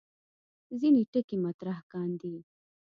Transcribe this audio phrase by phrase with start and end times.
[0.79, 2.35] ځینې ټکي مطرح کاندي.